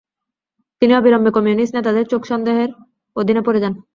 [0.81, 2.69] তিনি অবিলম্বে কমিউনিস্ট নেতাদের চোখ সন্দেহের
[3.15, 3.73] অধীন পড়ে যান।